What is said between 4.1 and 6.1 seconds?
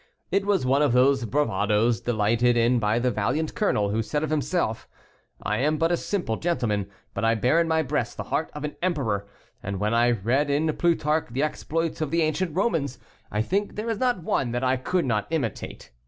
of himself, "I am but a